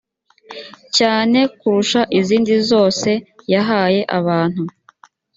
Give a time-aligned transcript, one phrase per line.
[0.97, 3.09] cyane kurusha izindi zose
[3.53, 4.63] yahaye abantu